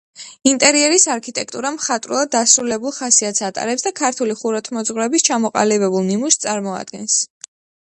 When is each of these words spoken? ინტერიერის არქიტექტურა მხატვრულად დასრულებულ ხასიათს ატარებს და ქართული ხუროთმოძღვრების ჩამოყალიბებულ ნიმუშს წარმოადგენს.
ინტერიერის 0.51 1.03
არქიტექტურა 1.15 1.71
მხატვრულად 1.75 2.31
დასრულებულ 2.37 2.95
ხასიათს 2.97 3.45
ატარებს 3.49 3.87
და 3.89 3.93
ქართული 4.01 4.39
ხუროთმოძღვრების 4.41 5.29
ჩამოყალიბებულ 5.31 6.11
ნიმუშს 6.11 6.45
წარმოადგენს. 6.49 7.23